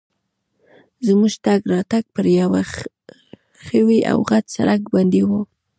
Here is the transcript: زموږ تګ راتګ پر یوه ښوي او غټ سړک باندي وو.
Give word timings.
زموږ 1.07 1.33
تګ 1.45 1.61
راتګ 1.73 2.03
پر 2.15 2.25
یوه 2.39 2.61
ښوي 3.65 3.99
او 4.11 4.17
غټ 4.29 4.45
سړک 4.55 4.81
باندي 4.93 5.21
وو. 5.27 5.41